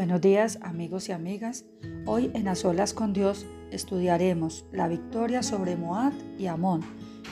Buenos 0.00 0.22
días 0.22 0.58
amigos 0.62 1.10
y 1.10 1.12
amigas. 1.12 1.66
Hoy 2.06 2.30
en 2.32 2.48
A 2.48 2.54
Solas 2.54 2.94
con 2.94 3.12
Dios 3.12 3.44
estudiaremos 3.70 4.64
la 4.72 4.88
victoria 4.88 5.42
sobre 5.42 5.76
Moab 5.76 6.14
y 6.38 6.46
Amón 6.46 6.80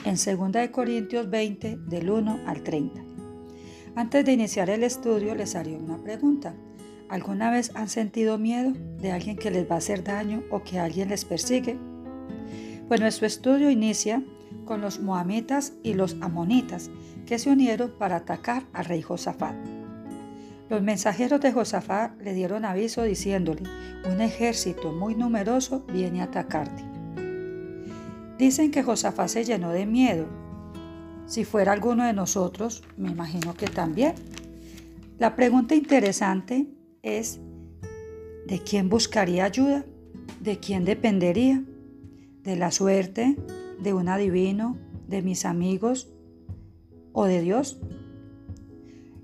en 0.05 0.13
2 0.13 0.69
Corintios 0.69 1.31
20 1.31 1.77
del 1.87 2.11
1 2.11 2.41
al 2.45 2.61
30. 2.61 3.01
Antes 3.95 4.23
de 4.23 4.33
iniciar 4.33 4.69
el 4.69 4.83
estudio 4.83 5.33
les 5.33 5.55
haré 5.55 5.77
una 5.77 5.97
pregunta. 5.97 6.53
¿Alguna 7.09 7.49
vez 7.49 7.71
han 7.73 7.89
sentido 7.89 8.37
miedo 8.37 8.73
de 8.99 9.13
alguien 9.13 9.35
que 9.35 9.49
les 9.49 9.67
va 9.67 9.73
a 9.73 9.79
hacer 9.79 10.03
daño 10.03 10.43
o 10.51 10.61
que 10.61 10.77
alguien 10.77 11.09
les 11.09 11.25
persigue? 11.25 11.75
Pues 12.87 13.01
nuestro 13.01 13.25
estudio 13.25 13.71
inicia 13.71 14.21
con 14.65 14.79
los 14.79 14.99
moamitas 14.99 15.73
y 15.81 15.95
los 15.95 16.17
amonitas 16.21 16.91
que 17.25 17.39
se 17.39 17.49
unieron 17.49 17.95
para 17.97 18.17
atacar 18.17 18.67
al 18.73 18.85
rey 18.85 19.01
Josafat. 19.01 19.78
Los 20.69 20.83
mensajeros 20.83 21.41
de 21.41 21.51
Josafat 21.51 22.21
le 22.21 22.35
dieron 22.35 22.63
aviso 22.63 23.01
diciéndole, 23.01 23.63
un 24.05 24.21
ejército 24.21 24.91
muy 24.91 25.15
numeroso 25.15 25.83
viene 25.91 26.21
a 26.21 26.25
atacarte. 26.25 26.83
Dicen 28.37 28.69
que 28.69 28.83
Josafat 28.83 29.29
se 29.29 29.45
llenó 29.45 29.71
de 29.71 29.87
miedo. 29.87 30.27
Si 31.25 31.43
fuera 31.43 31.73
alguno 31.73 32.05
de 32.05 32.13
nosotros, 32.13 32.83
me 32.97 33.09
imagino 33.09 33.55
que 33.55 33.67
también. 33.67 34.13
La 35.17 35.35
pregunta 35.35 35.73
interesante 35.73 36.67
es, 37.01 37.39
¿de 38.45 38.59
quién 38.59 38.89
buscaría 38.89 39.45
ayuda? 39.45 39.85
¿De 40.39 40.59
quién 40.59 40.85
dependería? 40.85 41.63
¿De 42.43 42.55
la 42.55 42.69
suerte? 42.69 43.35
¿De 43.81 43.93
un 43.93 44.07
adivino? 44.07 44.77
¿De 45.07 45.23
mis 45.23 45.45
amigos? 45.45 46.13
¿O 47.11 47.25
de 47.25 47.41
Dios? 47.41 47.79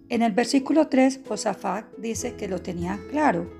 En 0.07 0.21
el 0.21 0.33
versículo 0.33 0.87
3, 0.87 1.21
Josafat 1.27 1.85
dice 1.97 2.35
que 2.35 2.47
lo 2.47 2.61
tenía 2.61 2.99
claro, 3.09 3.51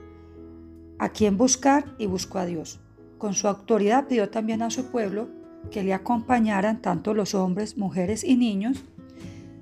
a 1.00 1.09
quién 1.09 1.38
buscar 1.38 1.95
y 1.97 2.06
buscó 2.06 2.38
a 2.38 2.45
Dios. 2.45 2.80
Con 3.17 3.33
su 3.33 3.47
autoridad 3.47 4.08
pidió 4.08 4.30
también 4.30 4.61
a 4.61 4.70
su 4.70 4.86
pueblo 4.92 5.30
que 5.72 5.83
le 5.83 5.94
acompañaran 5.94 6.81
tanto 6.81 7.16
los 7.16 7.33
hombres, 7.33 7.78
mujeres 7.78 8.23
y 8.23 8.38
niños, 8.38 8.83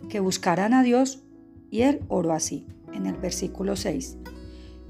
que 0.10 0.20
buscaran 0.20 0.74
a 0.74 0.84
Dios 0.84 1.24
y 1.72 1.82
él 1.82 2.02
oró 2.10 2.34
así, 2.34 2.68
en 2.94 3.06
el 3.06 3.16
versículo 3.16 3.76
6. 3.78 4.18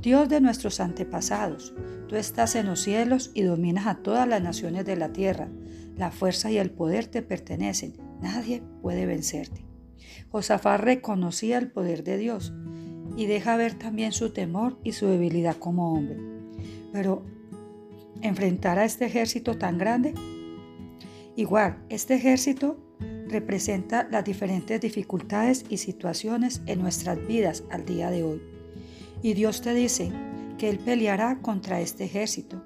Dios 0.01 0.27
de 0.27 0.41
nuestros 0.41 0.79
antepasados, 0.79 1.73
tú 2.07 2.15
estás 2.15 2.55
en 2.55 2.65
los 2.65 2.81
cielos 2.81 3.31
y 3.33 3.43
dominas 3.43 3.87
a 3.87 3.95
todas 3.95 4.27
las 4.27 4.41
naciones 4.41 4.85
de 4.85 4.97
la 4.97 5.13
tierra. 5.13 5.47
La 5.95 6.11
fuerza 6.11 6.49
y 6.49 6.57
el 6.57 6.71
poder 6.71 7.05
te 7.05 7.21
pertenecen, 7.21 7.93
nadie 8.19 8.63
puede 8.81 9.05
vencerte. 9.05 9.72
Josafat 10.29 10.81
reconocía 10.81 11.57
el 11.57 11.71
poder 11.71 12.03
de 12.03 12.17
Dios 12.17 12.53
y 13.15 13.25
deja 13.27 13.57
ver 13.57 13.75
también 13.75 14.11
su 14.11 14.31
temor 14.31 14.77
y 14.83 14.93
su 14.93 15.07
debilidad 15.07 15.55
como 15.57 15.93
hombre. 15.93 16.17
Pero 16.91 17.25
enfrentar 18.21 18.79
a 18.79 18.85
este 18.85 19.05
ejército 19.05 19.57
tan 19.57 19.77
grande, 19.77 20.13
igual, 21.35 21.83
este 21.89 22.15
ejército 22.15 22.77
representa 23.27 24.07
las 24.11 24.23
diferentes 24.23 24.79
dificultades 24.81 25.65
y 25.69 25.77
situaciones 25.77 26.61
en 26.65 26.81
nuestras 26.81 27.25
vidas 27.27 27.63
al 27.69 27.85
día 27.85 28.09
de 28.09 28.23
hoy. 28.23 28.41
Y 29.21 29.33
Dios 29.33 29.61
te 29.61 29.73
dice 29.73 30.11
que 30.57 30.69
Él 30.69 30.79
peleará 30.79 31.39
contra 31.41 31.79
este 31.79 32.05
ejército 32.05 32.63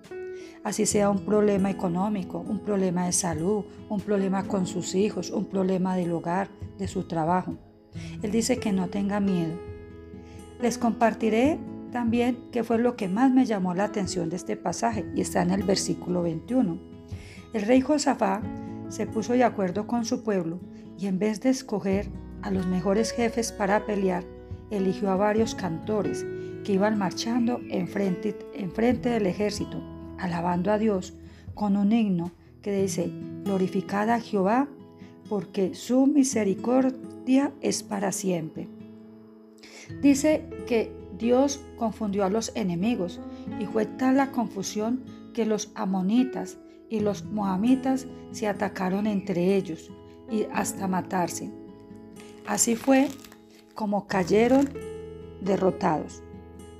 así 0.68 0.86
sea 0.86 1.10
un 1.10 1.20
problema 1.20 1.70
económico, 1.70 2.40
un 2.40 2.60
problema 2.60 3.06
de 3.06 3.14
salud, 3.14 3.64
un 3.88 4.02
problema 4.02 4.44
con 4.44 4.68
sus 4.68 4.96
hijos, 4.96 5.30
un 5.30 5.46
problema 5.46 5.96
del 5.96 6.12
hogar, 6.12 6.50
de 6.78 6.88
su 6.88 7.04
trabajo. 7.04 7.58
Él 8.22 8.32
dice 8.32 8.58
que 8.58 8.72
no 8.72 8.88
tenga 8.88 9.20
miedo. 9.20 9.58
Les 10.62 10.78
compartiré 10.78 11.60
también 11.92 12.38
qué 12.52 12.64
fue 12.64 12.78
lo 12.78 12.96
que 12.96 13.08
más 13.08 13.32
me 13.32 13.46
llamó 13.46 13.74
la 13.74 13.86
atención 13.86 14.30
de 14.30 14.36
este 14.36 14.56
pasaje 14.58 15.06
y 15.16 15.22
está 15.22 15.42
en 15.42 15.52
el 15.52 15.64
versículo 15.64 16.24
21. 16.24 16.80
El 17.54 17.62
rey 17.62 17.82
Josafá 17.82 18.42
se 18.90 19.08
puso 19.08 19.34
de 19.34 19.44
acuerdo 19.44 19.88
con 19.88 20.06
su 20.06 20.24
pueblo 20.24 20.60
y 20.98 21.08
en 21.08 21.20
vez 21.20 21.42
de 21.42 21.50
escoger 21.50 22.10
a 22.42 22.52
los 22.52 22.68
mejores 22.68 23.12
jefes 23.12 23.52
para 23.52 23.86
pelear, 23.86 24.24
eligió 24.70 25.10
a 25.10 25.16
varios 25.16 25.56
cantores 25.56 26.26
que 26.64 26.74
iban 26.74 26.98
marchando 26.98 27.62
enfrente, 27.70 28.36
frente 28.74 29.10
del 29.10 29.26
ejército 29.26 29.82
alabando 30.18 30.72
a 30.72 30.78
Dios 30.78 31.14
con 31.54 31.78
un 31.78 31.92
himno 31.92 32.32
que 32.62 32.82
dice, 32.82 33.12
glorificada 33.44 34.16
a 34.16 34.20
Jehová, 34.20 34.68
porque 35.30 35.76
su 35.76 36.08
misericordia 36.08 37.54
es 37.62 37.84
para 37.84 38.12
siempre. 38.12 38.68
Dice 40.02 40.46
que 40.68 40.92
Dios 41.18 41.62
confundió 41.78 42.26
a 42.26 42.30
los 42.30 42.52
enemigos 42.56 43.20
y 43.60 43.66
fue 43.66 43.86
tal 43.86 44.18
la 44.18 44.32
confusión 44.32 45.04
que 45.34 45.46
los 45.46 45.72
amonitas 45.76 46.58
y 46.90 47.00
los 47.00 47.26
moamitas 47.26 48.08
se 48.32 48.48
atacaron 48.48 49.08
entre 49.08 49.56
ellos 49.56 49.92
y 50.32 50.46
hasta 50.54 50.88
matarse. 50.88 51.52
Así 52.46 52.76
fue 52.76 53.10
como 53.74 54.08
cayeron 54.08 54.70
derrotados. 55.42 56.24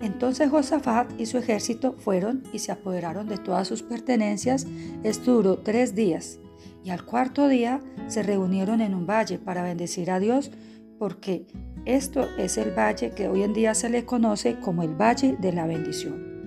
Entonces 0.02 0.50
Josafat 0.50 1.20
y 1.20 1.26
su 1.26 1.38
ejército 1.38 1.94
fueron 1.94 2.44
y 2.54 2.60
se 2.60 2.72
apoderaron 2.72 3.28
de 3.28 3.38
todas 3.38 3.68
sus 3.68 3.82
pertenencias. 3.82 4.68
Esto 5.04 5.34
duró 5.34 5.58
tres 5.60 5.96
días. 5.96 6.40
Y 6.88 6.90
al 6.90 7.04
cuarto 7.04 7.50
día 7.50 7.82
se 8.08 8.24
reunieron 8.24 8.80
en 8.80 8.96
un 8.96 9.06
valle 9.06 9.40
para 9.40 9.62
bendecir 9.62 10.10
a 10.10 10.22
Dios, 10.22 10.52
porque 10.98 11.46
esto 11.84 12.26
es 12.38 12.58
el 12.58 12.72
valle 12.72 13.12
que 13.12 13.28
hoy 13.28 13.44
en 13.44 13.52
día 13.52 13.76
se 13.76 13.90
le 13.90 14.06
conoce 14.06 14.62
como 14.62 14.84
el 14.84 14.96
Valle 14.96 15.36
de 15.38 15.52
la 15.52 15.68
Bendición. 15.68 16.46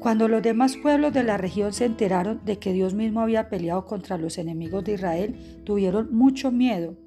Cuando 0.00 0.28
los 0.28 0.42
demás 0.42 0.76
pueblos 0.76 1.14
de 1.14 1.22
la 1.22 1.38
región 1.38 1.72
se 1.72 1.86
enteraron 1.86 2.42
de 2.44 2.58
que 2.58 2.74
Dios 2.74 2.92
mismo 2.92 3.22
había 3.22 3.48
peleado 3.48 3.86
contra 3.86 4.18
los 4.18 4.36
enemigos 4.36 4.84
de 4.84 4.92
Israel, 4.92 5.62
tuvieron 5.64 6.14
mucho 6.14 6.52
miedo 6.52 6.98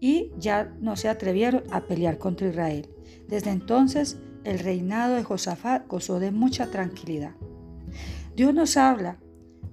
y 0.00 0.30
ya 0.38 0.74
no 0.80 0.96
se 0.96 1.10
atrevieron 1.10 1.64
a 1.70 1.82
pelear 1.82 2.16
contra 2.16 2.48
Israel. 2.48 2.88
Desde 3.28 3.50
entonces 3.50 4.18
el 4.44 4.60
reinado 4.60 5.16
de 5.16 5.24
Josafat 5.24 5.86
gozó 5.88 6.20
de 6.20 6.30
mucha 6.30 6.70
tranquilidad. 6.70 7.34
Dios 8.34 8.54
nos 8.54 8.78
habla 8.78 9.18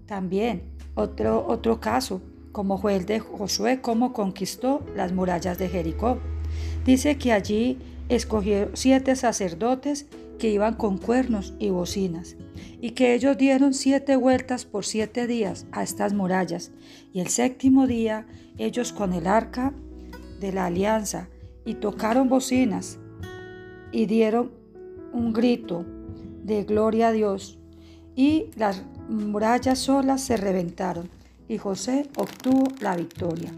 también 0.06 0.71
otro, 0.96 1.46
otro 1.48 1.80
caso, 1.80 2.22
como 2.52 2.78
fue 2.78 2.96
el 2.96 3.06
de 3.06 3.20
Josué, 3.20 3.82
cómo 3.82 4.14
conquistó 4.14 4.86
las 4.96 5.14
murallas 5.14 5.58
de 5.58 5.70
Jericó. 5.70 6.20
Dice 6.86 7.18
que 7.18 7.32
allí 7.32 7.78
escogió 8.10 8.70
siete 8.74 9.16
sacerdotes 9.16 10.08
que 10.38 10.50
iban 10.50 10.74
con 10.74 10.98
cuernos 10.98 11.54
y 11.60 11.70
bocinas, 11.70 12.36
y 12.82 12.92
que 12.92 13.14
ellos 13.14 13.38
dieron 13.38 13.74
siete 13.74 14.16
vueltas 14.16 14.66
por 14.66 14.86
siete 14.86 15.28
días 15.28 15.68
a 15.72 15.84
estas 15.84 16.14
murallas, 16.14 16.72
y 17.14 17.20
el 17.20 17.28
séptimo 17.28 17.88
día 17.88 18.26
ellos 18.58 18.92
con 18.92 19.14
el 19.14 19.28
arca 19.28 19.74
de 20.40 20.52
la 20.52 20.66
alianza 20.66 21.30
y 21.66 21.76
tocaron 21.76 22.28
bocinas 22.28 23.00
y 23.92 24.08
dieron 24.08 24.52
un 25.14 25.32
grito 25.32 25.86
de 26.44 26.64
gloria 26.64 27.10
a 27.10 27.12
Dios 27.12 27.60
y 28.16 28.50
las 28.56 28.84
murallas 29.12 29.80
solas 29.80 30.22
se 30.22 30.38
reventaron 30.38 31.10
y 31.48 31.58
José 31.58 32.10
obtuvo 32.16 32.64
la 32.80 32.96
victoria. 32.96 33.52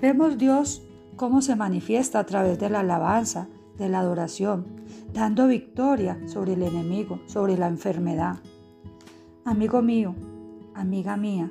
Vemos 0.00 0.36
Dios 0.36 0.82
cómo 1.16 1.40
se 1.40 1.56
manifiesta 1.56 2.18
a 2.18 2.26
través 2.26 2.58
de 2.58 2.68
la 2.68 2.80
alabanza, 2.80 3.48
de 3.78 3.88
la 3.88 4.00
adoración, 4.00 4.66
dando 5.12 5.46
victoria 5.46 6.18
sobre 6.26 6.52
el 6.52 6.62
enemigo, 6.62 7.20
sobre 7.26 7.56
la 7.56 7.68
enfermedad. 7.68 8.36
Amigo 9.44 9.80
mío, 9.80 10.14
amiga 10.74 11.16
mía, 11.16 11.50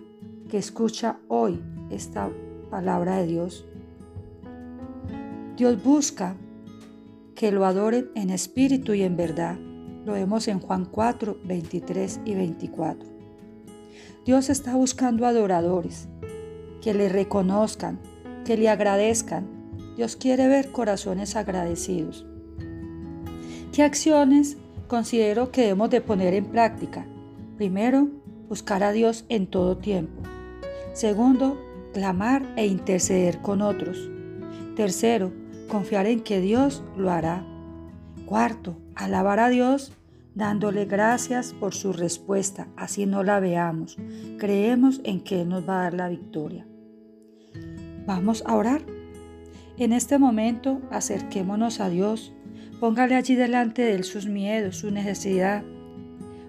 que 0.50 0.58
escucha 0.58 1.18
hoy 1.28 1.62
esta 1.90 2.30
palabra 2.70 3.18
de 3.18 3.28
Dios. 3.28 3.66
Dios 5.58 5.84
busca 5.84 6.36
que 7.36 7.52
lo 7.52 7.66
adoren 7.66 8.10
en 8.16 8.30
espíritu 8.30 8.94
y 8.94 9.04
en 9.04 9.18
verdad. 9.18 9.58
Lo 10.06 10.14
vemos 10.14 10.48
en 10.48 10.60
Juan 10.60 10.86
4, 10.86 11.38
23 11.46 12.22
y 12.26 12.36
24. 12.36 13.13
Dios 14.26 14.50
está 14.50 14.76
buscando 14.76 15.26
adoradores, 15.26 16.08
que 16.82 16.94
le 16.94 17.10
reconozcan, 17.10 18.00
que 18.46 18.56
le 18.56 18.70
agradezcan. 18.70 19.46
Dios 19.98 20.16
quiere 20.16 20.48
ver 20.48 20.72
corazones 20.72 21.36
agradecidos. 21.36 22.26
¿Qué 23.74 23.84
acciones 23.84 24.56
considero 24.88 25.52
que 25.52 25.64
debemos 25.64 25.90
de 25.90 26.00
poner 26.00 26.34
en 26.36 26.46
práctica? 26.46 27.06
Primero, 27.58 28.08
buscar 28.48 28.84
a 28.84 28.94
Dios 28.94 29.26
en 29.28 29.46
todo 29.46 29.78
tiempo. 29.78 30.22
Segundo, 30.94 31.60
clamar 31.92 32.54
e 32.56 32.66
interceder 32.66 33.42
con 33.42 33.62
otros. 33.62 34.10
Tercero, 34.78 35.34
confiar 35.68 36.06
en 36.06 36.22
que 36.22 36.40
Dios 36.40 36.82
lo 36.96 37.12
hará. 37.12 37.46
Cuarto, 38.26 38.78
alabar 38.96 39.42
a 39.42 39.50
Dios 39.50 39.92
dándole 40.36 40.86
gracias 40.86 41.54
por 41.54 41.74
su 41.74 41.94
respuesta, 41.94 42.68
así 42.76 43.06
no 43.06 43.24
la 43.24 43.40
veamos. 43.40 43.98
Creemos 44.38 45.02
en 45.04 45.22
que 45.22 45.42
Él 45.42 45.50
nos 45.50 45.68
va 45.68 45.80
a 45.80 45.84
dar 45.84 45.94
la 45.94 46.10
victoria. 46.10 46.68
Vamos 48.06 48.44
a 48.46 48.56
orar. 48.56 48.82
En 49.78 49.94
este 49.94 50.20
momento 50.20 50.82
acerquémonos 50.92 51.80
a 51.80 51.90
Dios, 51.90 52.34
Póngale 52.84 53.16
allí 53.16 53.36
delante 53.36 53.82
de 53.82 53.94
él 53.94 54.04
sus 54.04 54.26
miedos, 54.26 54.80
su 54.80 54.92
necesidad. 54.92 55.64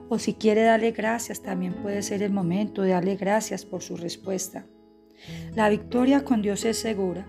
O 0.08 0.18
si 0.18 0.34
quiere 0.34 0.62
darle 0.62 0.90
gracias, 0.90 1.42
también 1.42 1.74
puede 1.74 2.02
ser 2.02 2.24
el 2.24 2.32
momento 2.32 2.82
de 2.82 2.90
darle 2.90 3.14
gracias 3.14 3.64
por 3.64 3.82
su 3.82 3.96
respuesta. 3.96 4.66
La 5.54 5.68
victoria 5.68 6.24
con 6.24 6.42
Dios 6.42 6.64
es 6.64 6.76
segura. 6.76 7.24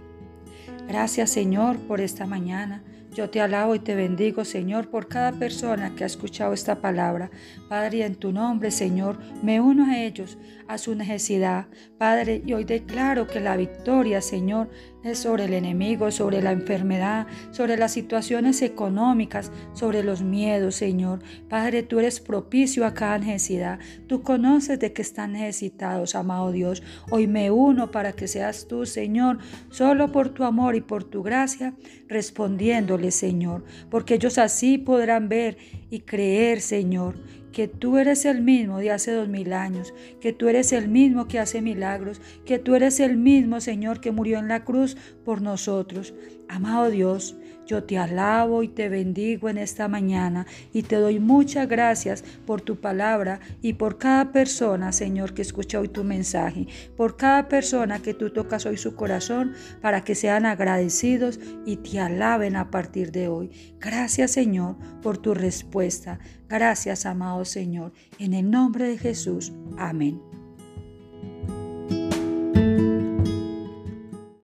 Gracias 0.88 1.30
Señor 1.30 1.78
por 1.81 2.01
esta 2.01 2.25
mañana. 2.25 2.84
Yo 3.16 3.30
te 3.30 3.40
alabo 3.40 3.76
y 3.76 3.80
te 3.80 3.96
bendigo, 3.96 4.44
Señor, 4.44 4.90
por 4.90 5.08
cada 5.08 5.32
persona 5.32 5.96
que 5.96 6.04
ha 6.04 6.08
escuchado 6.08 6.52
esta 6.52 6.82
palabra. 6.82 7.32
Padre, 7.70 8.04
en 8.04 8.16
tu 8.16 8.34
nombre, 8.34 8.72
Señor, 8.72 9.18
me 9.42 9.62
uno 9.62 9.86
a 9.90 10.04
ellos, 10.04 10.38
a 10.68 10.78
su 10.78 10.96
necesidad. 10.96 11.68
Padre, 11.98 12.42
y 12.46 12.52
hoy 12.52 12.66
declaro 12.66 13.26
que 13.26 13.40
la 13.40 13.56
victoria, 13.56 14.20
Señor, 14.20 14.70
es 15.06 15.20
sobre 15.20 15.46
el 15.46 15.54
enemigo, 15.54 16.10
sobre 16.12 16.42
la 16.42 16.52
enfermedad, 16.52 17.28
sobre 17.52 17.78
las 17.78 17.94
situaciones 17.94 18.62
económicas, 18.64 19.52
sobre 19.74 20.04
los 20.04 20.24
miedos, 20.24 20.76
Señor. 20.76 21.20
Padre, 21.48 21.84
tú 21.84 22.00
eres 22.00 22.20
propicio 22.20 22.86
a 22.86 22.96
cada 22.96 23.20
necesidad. 23.20 23.80
Tú 24.08 24.24
conoces 24.24 24.80
de 24.80 24.94
qué 24.94 25.04
están 25.04 25.34
necesitados, 25.34 26.16
amado 26.16 26.52
Dios. 26.52 26.82
Hoy 27.12 27.28
me 27.28 27.52
uno 27.52 27.92
para 27.92 28.14
que 28.14 28.28
seas 28.28 28.68
tú, 28.68 28.86
Señor, 28.86 29.38
solo 29.70 30.12
por 30.12 30.30
tu 30.30 30.44
amor 30.44 30.76
y 30.76 30.82
por 30.82 31.04
tu 31.04 31.22
gracia, 31.22 31.76
respondiéndole, 32.08 33.05
Señor, 33.12 33.63
porque 33.90 34.16
ellos 34.16 34.38
así 34.38 34.78
podrán 34.78 35.30
ver 35.30 35.57
y 35.90 36.02
creer, 36.02 36.62
Señor, 36.62 37.16
que 37.56 37.69
tú 37.69 37.98
eres 37.98 38.25
el 38.25 38.42
mismo 38.42 38.80
de 38.80 38.92
hace 38.92 39.13
dos 39.13 39.30
mil 39.30 39.54
años, 39.54 39.94
que 40.19 40.34
tú 40.34 40.50
eres 40.50 40.74
el 40.74 40.90
mismo 40.90 41.30
que 41.30 41.40
hace 41.40 41.62
milagros, 41.62 42.19
que 42.44 42.60
tú 42.60 42.75
eres 42.75 43.00
el 43.00 43.16
mismo, 43.16 43.62
Señor, 43.62 44.02
que 44.02 44.12
murió 44.12 44.40
en 44.40 44.50
la 44.50 44.66
cruz 44.66 44.98
por 45.24 45.42
nosotros. 45.42 46.13
Amado 46.50 46.90
Dios, 46.90 47.38
yo 47.66 47.84
te 47.84 47.98
alabo 47.98 48.62
y 48.62 48.68
te 48.68 48.90
bendigo 48.90 49.50
en 49.50 49.57
esta 49.57 49.88
mañana 49.88 50.46
y 50.72 50.84
te 50.84 50.98
doy 50.98 51.19
muchas 51.19 51.68
gracias 51.68 52.24
por 52.46 52.62
tu 52.62 52.75
palabra 52.75 53.40
y 53.62 53.74
por 53.74 53.98
cada 53.98 54.31
persona, 54.31 54.92
Señor, 54.92 55.34
que 55.34 55.42
escucha 55.42 55.80
hoy 55.80 55.88
tu 55.88 56.04
mensaje, 56.04 56.68
por 56.96 57.16
cada 57.16 57.48
persona 57.48 58.01
que 58.01 58.13
tú 58.13 58.31
tocas 58.31 58.66
hoy 58.66 58.78
su 58.78 58.96
corazón 58.96 59.54
para 59.81 60.04
que 60.04 60.13
sean 60.13 60.46
agradecidos 60.46 61.40
y 61.66 61.78
te 61.78 62.00
alaben 62.00 62.56
a 62.56 62.69
partir 62.69 63.12
de 63.12 63.30
hoy. 63.30 63.50
Gracias, 63.80 64.31
Señor, 64.31 64.75
por 65.01 65.18
tu 65.18 65.34
respuesta. 65.34 66.19
Gracias, 66.48 67.06
amado 67.06 67.46
Señor. 67.46 67.94
En 68.20 68.34
el 68.34 68.50
nombre 68.50 68.88
de 68.88 68.98
Jesús. 68.98 69.52
Amén. 69.78 70.22